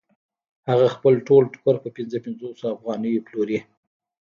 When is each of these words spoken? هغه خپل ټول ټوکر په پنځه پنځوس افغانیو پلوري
هغه 0.69 0.87
خپل 0.95 1.13
ټول 1.27 1.43
ټوکر 1.53 1.75
په 1.83 1.89
پنځه 1.95 2.17
پنځوس 2.25 2.57
افغانیو 2.75 3.25
پلوري 3.27 3.59